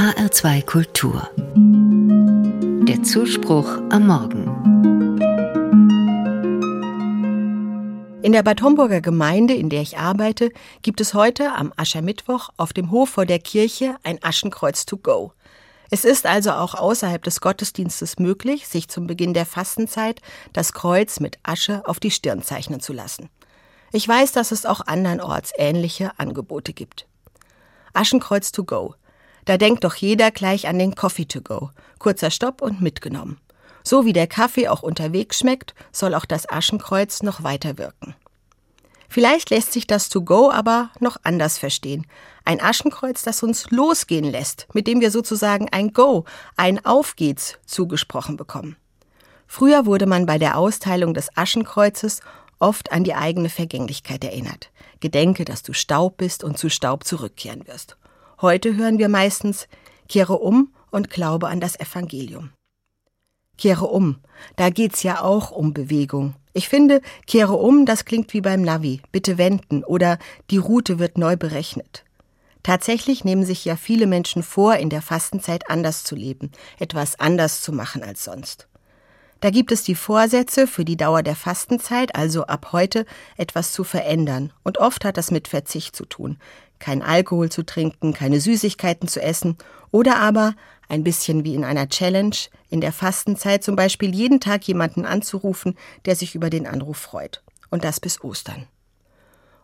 [0.00, 1.28] HR2 Kultur.
[2.88, 4.46] Der Zuspruch am Morgen.
[8.22, 12.72] In der Bad Homburger Gemeinde, in der ich arbeite, gibt es heute am Aschermittwoch auf
[12.72, 15.34] dem Hof vor der Kirche ein Aschenkreuz to go.
[15.90, 20.22] Es ist also auch außerhalb des Gottesdienstes möglich, sich zum Beginn der Fastenzeit
[20.54, 23.28] das Kreuz mit Asche auf die Stirn zeichnen zu lassen.
[23.92, 27.06] Ich weiß, dass es auch andernorts ähnliche Angebote gibt.
[27.92, 28.94] Aschenkreuz to go.
[29.44, 31.70] Da denkt doch jeder gleich an den Coffee to go.
[31.98, 33.38] Kurzer Stopp und mitgenommen.
[33.82, 38.14] So wie der Kaffee auch unterwegs schmeckt, soll auch das Aschenkreuz noch weiter wirken.
[39.08, 42.06] Vielleicht lässt sich das To Go aber noch anders verstehen.
[42.44, 46.24] Ein Aschenkreuz, das uns losgehen lässt, mit dem wir sozusagen ein Go,
[46.56, 48.76] ein Auf geht's zugesprochen bekommen.
[49.48, 52.20] Früher wurde man bei der Austeilung des Aschenkreuzes
[52.60, 54.70] oft an die eigene Vergänglichkeit erinnert.
[55.00, 57.96] Gedenke, dass du Staub bist und zu Staub zurückkehren wirst.
[58.42, 59.68] Heute hören wir meistens,
[60.08, 62.50] kehre um und glaube an das Evangelium.
[63.58, 64.16] Kehre um,
[64.56, 66.34] da geht's ja auch um Bewegung.
[66.54, 70.18] Ich finde, kehre um, das klingt wie beim Navi, bitte wenden oder
[70.50, 72.06] die Route wird neu berechnet.
[72.62, 77.60] Tatsächlich nehmen sich ja viele Menschen vor, in der Fastenzeit anders zu leben, etwas anders
[77.60, 78.69] zu machen als sonst.
[79.40, 83.84] Da gibt es die Vorsätze für die Dauer der Fastenzeit, also ab heute etwas zu
[83.84, 84.52] verändern.
[84.62, 86.38] Und oft hat das mit Verzicht zu tun.
[86.78, 89.56] Kein Alkohol zu trinken, keine Süßigkeiten zu essen
[89.90, 90.54] oder aber
[90.88, 92.36] ein bisschen wie in einer Challenge,
[92.68, 97.42] in der Fastenzeit zum Beispiel jeden Tag jemanden anzurufen, der sich über den Anruf freut.
[97.70, 98.66] Und das bis Ostern.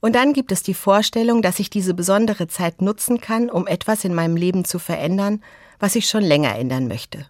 [0.00, 4.04] Und dann gibt es die Vorstellung, dass ich diese besondere Zeit nutzen kann, um etwas
[4.04, 5.42] in meinem Leben zu verändern,
[5.78, 7.26] was ich schon länger ändern möchte.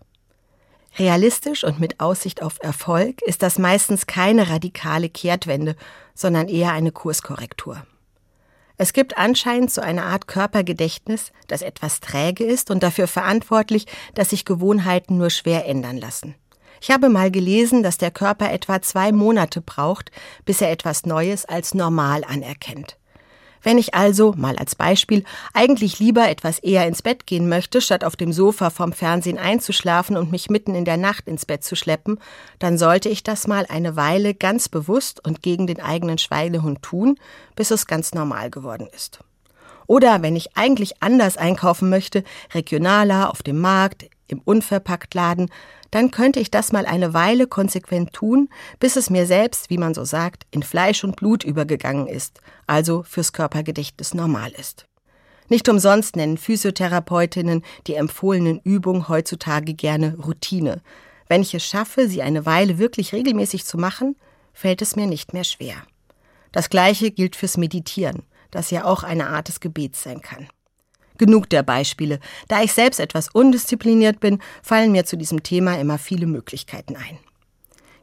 [0.99, 5.77] Realistisch und mit Aussicht auf Erfolg ist das meistens keine radikale Kehrtwende,
[6.15, 7.85] sondern eher eine Kurskorrektur.
[8.77, 14.31] Es gibt anscheinend so eine Art Körpergedächtnis, das etwas träge ist und dafür verantwortlich, dass
[14.31, 16.35] sich Gewohnheiten nur schwer ändern lassen.
[16.81, 20.11] Ich habe mal gelesen, dass der Körper etwa zwei Monate braucht,
[20.47, 22.97] bis er etwas Neues als normal anerkennt.
[23.63, 28.05] Wenn ich also, mal als Beispiel, eigentlich lieber etwas eher ins Bett gehen möchte, statt
[28.05, 31.77] auf dem Sofa vom Fernsehen einzuschlafen und mich mitten in der Nacht ins Bett zu
[31.77, 32.19] schleppen,
[32.59, 37.19] dann sollte ich das mal eine Weile ganz bewusst und gegen den eigenen Schweinehund tun,
[37.55, 39.21] bis es ganz normal geworden ist.
[39.87, 42.23] Oder wenn ich eigentlich anders einkaufen möchte,
[42.55, 45.51] regionaler, auf dem Markt, im Unverpacktladen,
[45.91, 48.49] dann könnte ich das mal eine Weile konsequent tun,
[48.79, 53.03] bis es mir selbst, wie man so sagt, in Fleisch und Blut übergegangen ist, also
[53.03, 54.87] fürs Körpergedächtnis normal ist.
[55.49, 60.81] Nicht umsonst nennen Physiotherapeutinnen die empfohlenen Übungen heutzutage gerne Routine.
[61.29, 64.15] Wenn ich es schaffe, sie eine Weile wirklich regelmäßig zu machen,
[64.53, 65.75] fällt es mir nicht mehr schwer.
[66.53, 70.49] Das gleiche gilt fürs Meditieren, das ja auch eine Art des Gebets sein kann.
[71.21, 72.19] Genug der Beispiele.
[72.49, 77.19] Da ich selbst etwas undiszipliniert bin, fallen mir zu diesem Thema immer viele Möglichkeiten ein.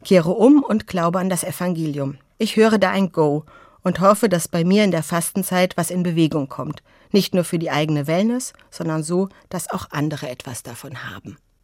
[0.06, 2.20] Kehre um und glaube an das Evangelium.
[2.38, 3.44] Ich höre da ein Go
[3.82, 6.84] und hoffe, dass bei mir in der Fastenzeit was in Bewegung kommt.
[7.12, 11.40] Nicht nur für die eigene Wellness, sondern so, dass auch andere etwas davon haben.